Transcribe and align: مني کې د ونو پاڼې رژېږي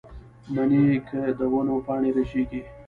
مني 0.53 0.83
کې 1.07 1.21
د 1.37 1.39
ونو 1.53 1.75
پاڼې 1.85 2.09
رژېږي 2.17 2.61